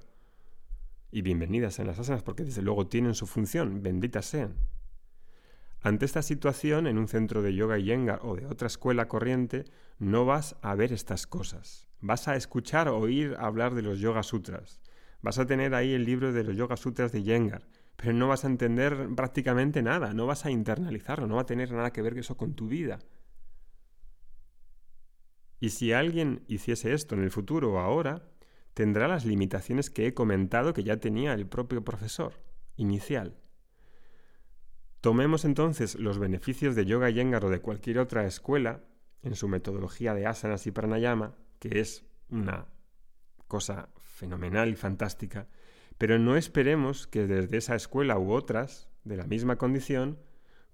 Y 1.12 1.22
bienvenidas 1.22 1.78
en 1.78 1.86
las 1.86 2.00
asanas, 2.00 2.24
porque 2.24 2.42
desde 2.42 2.62
luego 2.62 2.88
tienen 2.88 3.14
su 3.14 3.28
función, 3.28 3.84
benditas 3.84 4.26
sean. 4.26 4.56
Ante 5.84 6.06
esta 6.06 6.22
situación, 6.22 6.86
en 6.86 6.96
un 6.96 7.08
centro 7.08 7.42
de 7.42 7.54
yoga 7.54 7.78
y 7.78 7.84
yengar 7.84 8.20
o 8.22 8.36
de 8.36 8.46
otra 8.46 8.68
escuela 8.68 9.06
corriente, 9.06 9.66
no 9.98 10.24
vas 10.24 10.56
a 10.62 10.74
ver 10.74 10.94
estas 10.94 11.26
cosas. 11.26 11.90
Vas 12.00 12.26
a 12.26 12.36
escuchar 12.36 12.88
o 12.88 12.96
oír 12.96 13.36
hablar 13.38 13.74
de 13.74 13.82
los 13.82 13.98
yoga 13.98 14.22
sutras. 14.22 14.80
Vas 15.20 15.38
a 15.38 15.44
tener 15.44 15.74
ahí 15.74 15.92
el 15.92 16.06
libro 16.06 16.32
de 16.32 16.42
los 16.42 16.56
yoga 16.56 16.78
sutras 16.78 17.12
de 17.12 17.22
Yengar, 17.22 17.66
pero 17.96 18.14
no 18.14 18.28
vas 18.28 18.44
a 18.44 18.46
entender 18.46 19.10
prácticamente 19.14 19.82
nada, 19.82 20.14
no 20.14 20.24
vas 20.24 20.46
a 20.46 20.50
internalizarlo, 20.50 21.26
no 21.26 21.34
va 21.34 21.42
a 21.42 21.46
tener 21.46 21.70
nada 21.70 21.92
que 21.92 22.00
ver 22.00 22.16
eso 22.16 22.34
con 22.34 22.54
tu 22.54 22.66
vida. 22.66 23.00
Y 25.60 25.68
si 25.68 25.92
alguien 25.92 26.44
hiciese 26.48 26.94
esto 26.94 27.14
en 27.14 27.22
el 27.22 27.30
futuro 27.30 27.74
o 27.74 27.78
ahora, 27.78 28.22
tendrá 28.72 29.06
las 29.06 29.26
limitaciones 29.26 29.90
que 29.90 30.06
he 30.06 30.14
comentado 30.14 30.72
que 30.72 30.82
ya 30.82 30.96
tenía 30.96 31.34
el 31.34 31.46
propio 31.46 31.84
profesor 31.84 32.40
inicial. 32.76 33.36
Tomemos 35.04 35.44
entonces 35.44 35.96
los 35.96 36.18
beneficios 36.18 36.74
de 36.74 36.86
Yoga 36.86 37.10
Yengar 37.10 37.44
o 37.44 37.50
de 37.50 37.60
cualquier 37.60 37.98
otra 37.98 38.24
escuela 38.24 38.80
en 39.22 39.34
su 39.34 39.48
metodología 39.48 40.14
de 40.14 40.24
asanas 40.24 40.66
y 40.66 40.70
pranayama, 40.70 41.34
que 41.58 41.80
es 41.80 42.06
una 42.30 42.68
cosa 43.46 43.90
fenomenal 43.98 44.70
y 44.70 44.76
fantástica, 44.76 45.46
pero 45.98 46.18
no 46.18 46.38
esperemos 46.38 47.06
que 47.06 47.26
desde 47.26 47.58
esa 47.58 47.74
escuela 47.74 48.18
u 48.18 48.32
otras, 48.32 48.88
de 49.04 49.18
la 49.18 49.26
misma 49.26 49.58
condición, 49.58 50.20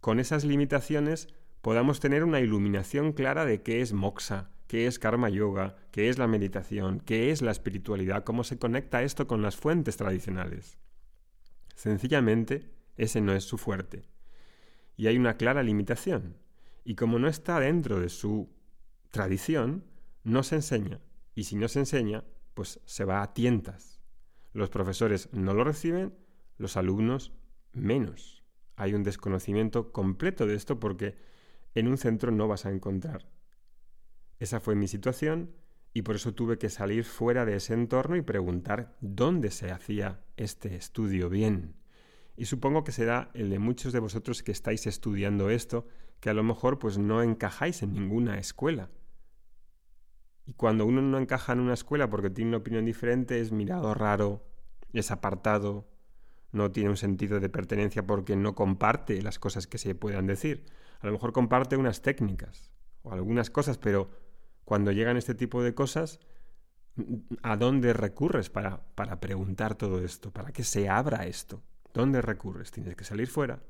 con 0.01 0.21
esas 0.21 0.45
limitaciones 0.45 1.27
podamos 1.61 1.99
tener 1.99 2.23
una 2.23 2.39
iluminación 2.39 3.13
clara 3.13 3.45
de 3.45 3.63
qué 3.63 3.81
es 3.81 3.93
moksha, 3.93 4.53
qué 4.69 4.87
es 4.87 5.01
karma 5.01 5.29
yoga, 5.29 5.75
qué 5.91 6.09
es 6.09 6.19
la 6.19 6.29
meditación, 6.29 7.01
qué 7.01 7.33
es 7.33 7.43
la 7.43 7.51
espiritualidad, 7.51 8.23
cómo 8.23 8.45
se 8.45 8.61
conecta 8.61 9.03
esto 9.03 9.27
con 9.27 9.43
las 9.43 9.57
fuentes 9.57 9.97
tradicionales. 9.97 10.79
Sencillamente, 11.75 12.71
ese 12.97 13.21
no 13.21 13.33
es 13.33 13.43
su 13.43 13.59
fuerte. 13.59 14.05
Y 15.01 15.07
hay 15.07 15.17
una 15.17 15.39
clara 15.39 15.63
limitación. 15.63 16.37
Y 16.85 16.95
como 16.95 17.19
no 17.19 17.27
está 17.27 17.59
dentro 17.59 18.01
de 18.01 18.11
su 18.11 18.51
tradición, 19.11 19.83
no 20.25 20.43
se 20.43 20.57
enseña. 20.57 21.01
Y 21.35 21.45
si 21.45 21.57
no 21.57 21.69
se 21.69 21.79
enseña, 21.79 22.23
pues 22.53 22.83
se 22.85 23.07
va 23.07 23.23
a 23.23 23.33
tientas. 23.33 24.03
Los 24.53 24.69
profesores 24.69 25.33
no 25.33 25.55
lo 25.55 25.65
reciben, 25.65 26.19
los 26.59 26.77
alumnos 26.77 27.33
menos. 27.73 28.45
Hay 28.77 28.93
un 28.93 29.03
desconocimiento 29.03 29.91
completo 29.91 30.47
de 30.47 30.55
esto 30.55 30.79
porque 30.79 31.17
en 31.75 31.89
un 31.89 31.97
centro 31.97 32.31
no 32.31 32.47
vas 32.47 32.67
a 32.67 32.71
encontrar. 32.71 33.27
Esa 34.39 34.61
fue 34.61 34.75
mi 34.75 34.87
situación 34.87 35.51
y 35.95 36.03
por 36.03 36.17
eso 36.17 36.35
tuve 36.35 36.59
que 36.59 36.69
salir 36.69 37.05
fuera 37.05 37.47
de 37.47 37.57
ese 37.57 37.73
entorno 37.73 38.17
y 38.17 38.21
preguntar 38.21 38.99
dónde 39.01 39.51
se 39.51 39.71
hacía 39.71 40.21
este 40.37 40.77
estudio 40.77 41.31
bien. 41.31 41.80
Y 42.41 42.47
supongo 42.47 42.85
que 42.85 42.93
será 42.93 43.31
el 43.35 43.51
de 43.51 43.59
muchos 43.59 43.93
de 43.93 43.99
vosotros 43.99 44.43
que 44.43 44.51
estáis 44.51 44.87
estudiando 44.87 45.51
esto, 45.51 45.87
que 46.21 46.31
a 46.31 46.33
lo 46.33 46.43
mejor 46.43 46.79
pues 46.79 46.97
no 46.97 47.23
encajáis 47.23 47.83
en 47.83 47.93
ninguna 47.93 48.39
escuela. 48.39 48.89
Y 50.47 50.55
cuando 50.55 50.87
uno 50.87 51.03
no 51.03 51.19
encaja 51.19 51.53
en 51.53 51.61
una 51.61 51.75
escuela 51.75 52.09
porque 52.09 52.31
tiene 52.31 52.49
una 52.49 52.57
opinión 52.57 52.87
diferente, 52.87 53.41
es 53.41 53.53
mirado 53.53 53.93
raro, 53.93 54.43
es 54.95 55.11
apartado, 55.11 55.87
no 56.51 56.71
tiene 56.71 56.89
un 56.89 56.97
sentido 56.97 57.41
de 57.41 57.51
pertenencia 57.51 58.07
porque 58.07 58.37
no 58.37 58.55
comparte 58.55 59.21
las 59.21 59.39
cosas 59.39 59.67
que 59.67 59.77
se 59.77 59.95
puedan 59.95 60.27
decir. 60.27 60.65
A 61.01 61.07
lo 61.09 61.13
mejor 61.13 61.35
comparte 61.35 61.77
unas 61.77 62.01
técnicas 62.01 62.73
o 63.03 63.13
algunas 63.13 63.51
cosas, 63.51 63.77
pero 63.77 64.13
cuando 64.65 64.93
llegan 64.93 65.19
este 65.19 65.35
tipo 65.35 65.63
de 65.63 65.75
cosas, 65.75 66.21
¿a 67.43 67.59
dónde 67.59 67.93
recurres 67.93 68.49
para, 68.49 68.81
para 68.95 69.21
preguntar 69.21 69.75
todo 69.75 70.03
esto? 70.03 70.31
¿Para 70.31 70.53
que 70.53 70.65
se 70.65 70.89
abra 70.89 71.27
esto? 71.27 71.63
¿Dónde 71.93 72.23
recurres? 72.23 72.71
Tienes 72.71 72.97
que 72.97 73.05
salir 73.05 73.29
fuera. 73.29 73.61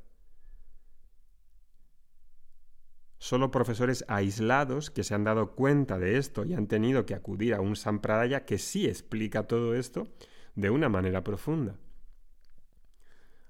Solo 3.19 3.51
profesores 3.51 4.05
aislados 4.09 4.91
que 4.91 5.05
se 5.05 5.15
han 5.15 5.25
dado 5.25 5.55
cuenta 5.55 5.99
de 5.99 6.17
esto 6.17 6.45
y 6.45 6.55
han 6.55 6.67
tenido 6.67 7.05
que 7.05 7.15
acudir 7.15 7.55
a 7.55 7.61
un 7.61 7.77
Sampradaya 7.77 8.47
que 8.47 8.59
sí 8.59 8.87
explica 8.87 9.47
todo 9.47 9.75
esto 9.75 10.09
de 10.55 10.71
una 10.71 10.89
manera 10.89 11.23
profunda. 11.23 11.77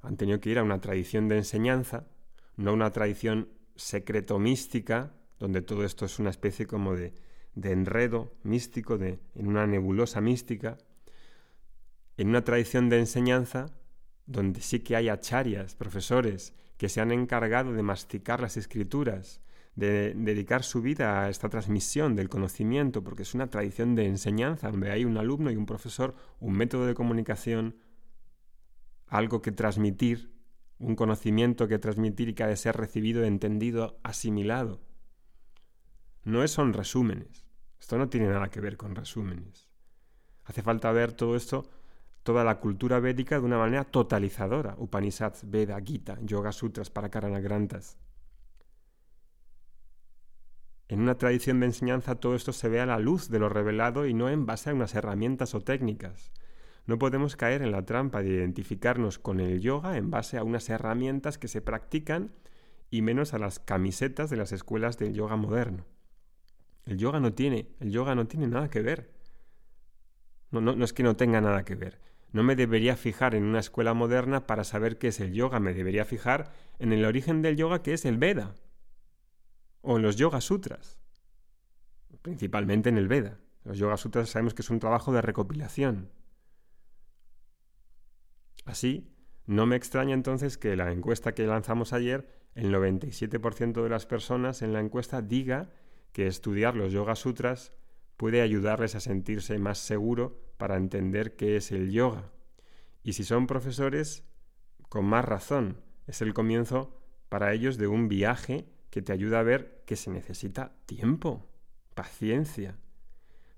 Han 0.03 0.17
tenido 0.17 0.41
que 0.41 0.51
ir 0.51 0.59
a 0.59 0.65
una 0.65 0.81
tradición 0.81 1.29
de 1.29 1.37
enseñanza, 1.37 2.09
no 2.57 2.73
una 2.73 2.91
tradición 2.91 3.49
secreto-mística, 3.77 5.15
donde 5.39 5.63
todo 5.63 5.85
esto 5.85 6.05
es 6.05 6.19
una 6.19 6.31
especie 6.31 6.67
como 6.67 6.97
de, 6.97 7.15
de 7.55 7.73
enredo 7.73 8.35
místico, 8.43 8.99
de, 8.99 9.21
en 9.35 9.47
una 9.47 9.67
nebulosa 9.67 10.21
mística, 10.21 10.79
en 12.17 12.29
una 12.29 12.45
tradición 12.45 12.89
de 12.89 12.99
enseñanza 12.99 13.67
donde 14.31 14.61
sí 14.61 14.81
que 14.81 14.95
hay 14.95 15.09
acharyas, 15.09 15.75
profesores, 15.75 16.55
que 16.77 16.89
se 16.89 17.01
han 17.01 17.11
encargado 17.11 17.73
de 17.73 17.83
masticar 17.83 18.41
las 18.41 18.57
escrituras, 18.57 19.41
de 19.75 20.15
dedicar 20.15 20.63
su 20.63 20.83
vida 20.83 21.23
a 21.23 21.29
esta 21.29 21.49
transmisión 21.49 22.15
del 22.15 22.29
conocimiento, 22.29 23.03
porque 23.03 23.23
es 23.23 23.35
una 23.35 23.51
tradición 23.51 23.97
de 23.97 24.07
enseñanza, 24.07 24.71
donde 24.71 24.93
hay 24.93 25.05
un 25.05 25.17
alumno 25.19 25.51
y 25.51 25.57
un 25.57 25.67
profesor, 25.67 26.15
un 26.39 26.55
método 26.55 26.87
de 26.87 26.95
comunicación, 26.95 27.77
algo 29.09 29.43
que 29.43 29.51
transmitir, 29.51 30.33
un 30.79 30.95
conocimiento 30.95 31.67
que 31.67 31.81
transmitir 31.81 32.29
y 32.29 32.35
que 32.35 32.45
ha 32.45 32.47
de 32.47 32.57
ser 32.57 32.77
recibido, 32.77 33.25
entendido, 33.25 33.99
asimilado. 34.05 34.81
No 36.23 36.47
son 36.47 36.73
resúmenes. 36.73 37.47
Esto 37.81 37.99
no 37.99 38.09
tiene 38.09 38.29
nada 38.29 38.49
que 38.49 38.61
ver 38.61 38.77
con 38.77 38.95
resúmenes. 38.95 39.69
Hace 40.45 40.63
falta 40.63 40.93
ver 40.93 41.13
todo 41.13 41.35
esto, 41.37 41.69
toda 42.23 42.45
la 42.45 42.61
cultura 42.61 43.01
védica 43.01 43.39
de 43.39 43.45
una 43.45 43.59
manera 43.59 43.85
totalizadora. 43.85 44.75
Upanishads, 44.79 45.51
Veda, 45.51 45.81
Gita, 45.81 46.19
Yoga 46.23 46.53
Sutras, 46.53 46.91
para 46.91 47.09
Grantas. 47.09 47.99
En 50.89 51.01
una 51.01 51.17
tradición 51.17 51.61
de 51.61 51.67
enseñanza 51.67 52.17
todo 52.17 52.35
esto 52.35 52.53
se 52.53 52.69
ve 52.69 52.81
a 52.81 52.87
la 52.87 52.99
luz 52.99 53.29
de 53.29 53.39
lo 53.39 53.49
revelado 53.49 54.07
y 54.07 54.15
no 54.15 54.29
en 54.29 54.45
base 54.45 54.71
a 54.71 54.75
unas 54.75 54.95
herramientas 54.97 55.55
o 55.55 55.61
técnicas. 55.61 56.33
No 56.87 56.99
podemos 56.99 57.37
caer 57.37 57.63
en 57.63 57.71
la 57.71 57.85
trampa 57.85 58.23
de 58.23 58.31
identificarnos 58.31 59.21
con 59.21 59.39
el 59.39 59.61
yoga 59.61 59.97
en 59.97 60.11
base 60.11 60.37
a 60.37 60.43
unas 60.43 60.69
herramientas 60.69 61.39
que 61.39 61.47
se 61.47 61.61
practican 61.61 62.33
y 62.91 63.03
menos 63.03 63.35
a 63.35 63.39
las 63.39 63.61
camisetas 63.61 64.31
de 64.31 64.37
las 64.37 64.51
escuelas 64.51 64.99
del 64.99 65.15
yoga 65.15 65.37
moderno. 65.37 65.87
El 66.85 66.99
yoga 66.99 67.21
no 67.21 67.35
tiene, 67.35 67.69
el 67.79 67.93
yoga 67.93 68.17
no 68.17 68.27
tiene 68.27 68.49
nada 68.49 68.69
que 68.69 68.83
ver. 68.83 69.13
No, 70.51 70.61
no, 70.61 70.75
no 70.75 70.85
es 70.85 70.93
que 70.93 71.05
no 71.05 71.15
tenga 71.15 71.41
nada 71.41 71.65
que 71.65 71.77
ver. 71.77 72.01
No 72.33 72.43
me 72.43 72.55
debería 72.55 72.97
fijar 72.97 73.35
en 73.35 73.45
una 73.45 73.59
escuela 73.59 73.93
moderna 73.95 74.47
para 74.47 74.65
saber 74.65 74.99
qué 74.99 75.09
es 75.09 75.21
el 75.21 75.33
yoga, 75.33 75.59
me 75.59 75.75
debería 75.75 76.05
fijar 76.05 76.53
en 76.79 76.93
el 76.93 77.05
origen 77.05 77.43
del 77.43 77.57
yoga 77.57 77.83
que 77.83 77.93
es 77.93 78.05
el 78.05 78.19
Veda 78.19 78.55
o 79.83 79.97
en 79.97 80.03
los 80.03 80.17
Yoga 80.17 80.41
Sutras, 80.41 81.01
principalmente 82.23 82.89
en 82.89 82.99
el 82.99 83.09
Veda. 83.09 83.41
Los 83.65 83.79
Yoga 83.79 83.97
Sutras 83.97 84.31
sabemos 84.31 84.55
que 84.55 84.63
es 84.63 84.71
un 84.71 84.79
trabajo 84.79 85.13
de 85.13 85.23
recopilación. 85.23 86.11
Así, 88.65 89.11
no 89.47 89.67
me 89.67 89.77
extraña 89.77 90.15
entonces 90.15 90.59
que 90.59 90.77
la 90.77 90.93
encuesta 90.93 91.35
que 91.35 91.47
lanzamos 91.47 91.93
ayer, 91.93 92.29
el 92.55 92.73
97% 92.73 93.83
de 93.83 93.89
las 93.89 94.07
personas 94.07 94.63
en 94.63 94.73
la 94.73 94.81
encuesta 94.81 95.23
diga 95.23 95.71
que 96.13 96.27
estudiar 96.27 96.77
los 96.77 96.93
Yoga 96.93 97.17
Sutras 97.17 97.73
puede 98.17 98.43
ayudarles 98.43 98.95
a 98.95 99.01
sentirse 99.01 99.59
más 99.59 99.79
seguro 99.79 100.50
para 100.61 100.77
entender 100.77 101.37
qué 101.37 101.57
es 101.57 101.73
el 101.73 101.91
yoga. 101.91 102.31
Y 103.03 103.15
si 103.15 103.25
son 103.25 103.47
profesores, 103.47 104.25
con 104.91 105.07
más 105.07 105.25
razón, 105.25 105.79
es 106.07 106.21
el 106.21 106.35
comienzo 106.35 107.01
para 107.31 107.55
ellos 107.55 107.79
de 107.79 107.89
un 107.89 108.09
viaje 108.09 108.69
que 108.91 109.01
te 109.01 109.13
ayuda 109.13 109.41
a 109.41 109.43
ver 109.43 109.83
que 109.87 109.97
se 109.97 110.11
necesita 110.11 110.77
tiempo, 110.85 111.49
paciencia, 111.95 112.77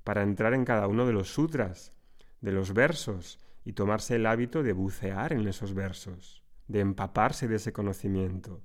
para 0.04 0.22
entrar 0.22 0.54
en 0.54 0.64
cada 0.64 0.86
uno 0.86 1.04
de 1.04 1.12
los 1.12 1.28
sutras, 1.34 1.92
de 2.40 2.52
los 2.52 2.72
versos, 2.72 3.40
y 3.64 3.72
tomarse 3.72 4.14
el 4.14 4.26
hábito 4.26 4.62
de 4.62 4.72
bucear 4.72 5.32
en 5.32 5.48
esos 5.48 5.74
versos, 5.74 6.44
de 6.68 6.80
empaparse 6.80 7.48
de 7.48 7.56
ese 7.56 7.72
conocimiento, 7.72 8.62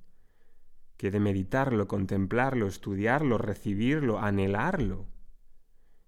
que 0.96 1.10
de 1.10 1.18
meditarlo, 1.18 1.88
contemplarlo, 1.88 2.68
estudiarlo, 2.68 3.36
recibirlo, 3.36 4.20
anhelarlo, 4.20 5.08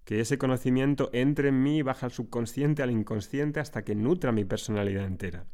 que 0.04 0.20
ese 0.20 0.38
conocimiento 0.38 1.10
entre 1.12 1.48
en 1.48 1.62
mí 1.62 1.78
y 1.78 1.82
baja 1.82 2.06
al 2.06 2.12
subconsciente, 2.12 2.82
al 2.82 2.90
inconsciente, 2.90 3.60
hasta 3.60 3.84
que 3.84 3.94
nutra 3.94 4.32
mi 4.32 4.44
personalidad 4.44 5.04
entera. 5.04 5.46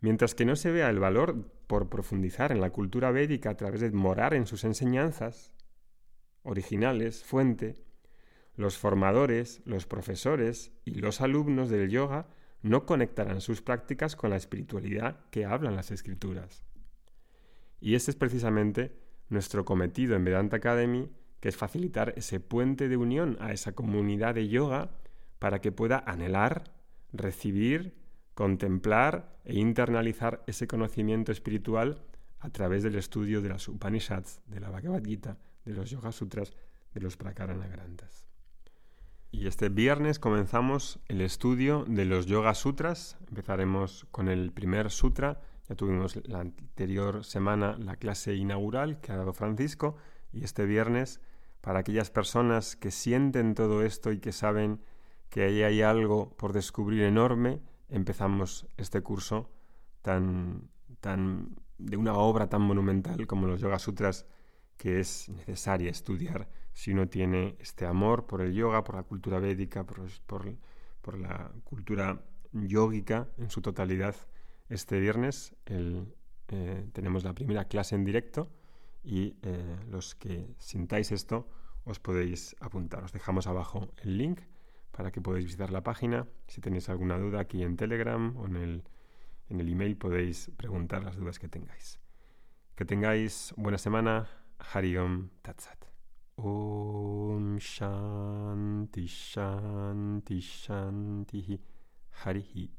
Mientras 0.00 0.34
que 0.34 0.44
no 0.44 0.56
se 0.56 0.70
vea 0.70 0.90
el 0.90 0.98
valor 0.98 1.50
por 1.66 1.88
profundizar 1.88 2.52
en 2.52 2.60
la 2.60 2.70
cultura 2.70 3.10
védica 3.10 3.50
a 3.50 3.56
través 3.56 3.80
de 3.80 3.92
morar 3.92 4.34
en 4.34 4.46
sus 4.46 4.64
enseñanzas 4.64 5.54
originales, 6.42 7.22
fuente, 7.22 7.76
los 8.56 8.76
formadores, 8.76 9.62
los 9.64 9.86
profesores 9.86 10.72
y 10.84 10.96
los 10.96 11.20
alumnos 11.20 11.70
del 11.70 11.88
yoga 11.88 12.26
no 12.62 12.84
conectarán 12.84 13.40
sus 13.40 13.62
prácticas 13.62 14.16
con 14.16 14.30
la 14.30 14.36
espiritualidad 14.36 15.20
que 15.30 15.44
hablan 15.44 15.76
las 15.76 15.90
escrituras. 15.90 16.64
Y 17.80 17.94
este 17.94 18.10
es 18.10 18.16
precisamente 18.16 18.96
nuestro 19.28 19.64
cometido 19.64 20.14
en 20.14 20.24
Vedanta 20.24 20.56
Academy, 20.56 21.10
que 21.42 21.48
es 21.48 21.56
facilitar 21.56 22.14
ese 22.16 22.38
puente 22.38 22.88
de 22.88 22.96
unión 22.96 23.36
a 23.40 23.50
esa 23.50 23.72
comunidad 23.72 24.36
de 24.36 24.46
yoga 24.46 24.92
para 25.40 25.60
que 25.60 25.72
pueda 25.72 25.98
anhelar, 26.06 26.70
recibir 27.12 28.00
contemplar 28.34 29.40
e 29.44 29.58
internalizar 29.58 30.44
ese 30.46 30.68
conocimiento 30.68 31.32
espiritual 31.32 32.04
a 32.38 32.50
través 32.50 32.84
del 32.84 32.94
estudio 32.94 33.42
de 33.42 33.48
las 33.48 33.66
Upanishads, 33.66 34.40
de 34.46 34.60
la 34.60 34.70
Bhagavad 34.70 35.02
Gita, 35.04 35.36
de 35.64 35.74
los 35.74 35.90
Yoga 35.90 36.12
Sutras, 36.12 36.52
de 36.94 37.00
los 37.00 37.16
Prakarana 37.16 37.66
Granthas. 37.66 38.28
Y 39.32 39.48
este 39.48 39.68
viernes 39.68 40.20
comenzamos 40.20 41.00
el 41.08 41.20
estudio 41.20 41.84
de 41.88 42.04
los 42.04 42.26
Yoga 42.26 42.54
Sutras. 42.54 43.18
Empezaremos 43.28 44.06
con 44.12 44.28
el 44.28 44.52
primer 44.52 44.92
sutra. 44.92 45.40
Ya 45.68 45.74
tuvimos 45.74 46.16
la 46.28 46.38
anterior 46.38 47.24
semana 47.24 47.76
la 47.78 47.96
clase 47.96 48.36
inaugural 48.36 49.00
que 49.00 49.10
ha 49.10 49.16
dado 49.16 49.32
Francisco. 49.32 49.96
Y 50.32 50.44
este 50.44 50.66
viernes, 50.66 51.20
para 51.62 51.78
aquellas 51.78 52.10
personas 52.10 52.76
que 52.76 52.90
sienten 52.90 53.54
todo 53.54 53.82
esto 53.82 54.12
y 54.12 54.18
que 54.18 54.32
saben 54.32 54.80
que 55.30 55.44
ahí 55.44 55.62
hay 55.62 55.80
algo 55.80 56.36
por 56.36 56.52
descubrir 56.52 57.04
enorme, 57.04 57.62
empezamos 57.88 58.66
este 58.76 59.00
curso 59.00 59.48
tan, 60.02 60.68
tan 61.00 61.56
de 61.78 61.96
una 61.96 62.14
obra 62.14 62.48
tan 62.48 62.62
monumental 62.62 63.26
como 63.26 63.46
los 63.46 63.60
Yoga 63.60 63.78
Sutras 63.78 64.26
que 64.76 64.98
es 64.98 65.28
necesaria 65.28 65.90
estudiar 65.90 66.48
si 66.72 66.90
uno 66.92 67.08
tiene 67.08 67.56
este 67.60 67.86
amor 67.86 68.26
por 68.26 68.40
el 68.40 68.52
yoga, 68.52 68.82
por 68.82 68.96
la 68.96 69.04
cultura 69.04 69.38
védica, 69.38 69.84
por, 69.84 70.00
por, 71.00 71.18
la 71.18 71.52
cultura 71.64 72.20
yógica 72.52 73.28
en 73.38 73.50
su 73.50 73.60
totalidad. 73.60 74.16
Este 74.68 74.98
viernes 74.98 75.54
eh, 75.66 76.04
tenemos 76.92 77.24
la 77.24 77.34
primera 77.34 77.66
clase 77.66 77.94
en 77.94 78.04
directo 78.04 78.50
y 79.02 79.36
eh, 79.42 79.76
los 79.90 80.14
que 80.14 80.54
sintáis 80.58 81.12
esto 81.12 81.48
os 81.84 81.98
podéis 81.98 82.56
apuntar. 82.60 83.02
Os 83.04 83.12
dejamos 83.12 83.46
abajo 83.46 83.92
el 84.02 84.18
link 84.18 84.40
para 84.90 85.10
que 85.10 85.20
podáis 85.20 85.44
visitar 85.44 85.70
la 85.70 85.82
página. 85.82 86.26
Si 86.46 86.60
tenéis 86.60 86.88
alguna 86.88 87.18
duda 87.18 87.40
aquí 87.40 87.62
en 87.62 87.76
Telegram 87.76 88.36
o 88.36 88.46
en 88.46 88.56
el, 88.56 88.84
en 89.48 89.60
el 89.60 89.68
email 89.68 89.96
podéis 89.96 90.50
preguntar 90.56 91.02
las 91.02 91.16
dudas 91.16 91.38
que 91.38 91.48
tengáis. 91.48 91.98
Que 92.76 92.84
tengáis 92.84 93.52
buena 93.56 93.78
semana. 93.78 94.28
Hariom 94.72 95.30
Tatsat. 95.42 95.86
Om 96.36 97.58
Shanti 97.58 99.06
Shanti 99.06 100.40
Shanti 100.40 101.60
Harihi 102.24 102.70